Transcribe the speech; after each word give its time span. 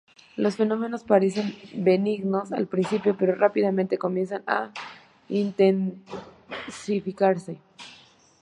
Los 0.35 0.55
fenómenos 0.55 1.03
parecen 1.03 1.53
benignos 1.75 2.51
al 2.53 2.65
principio, 2.65 3.15
pero 3.19 3.35
rápidamente 3.35 3.99
comienzan 3.99 4.41
a 4.47 4.71
intensificarse. 5.29 7.59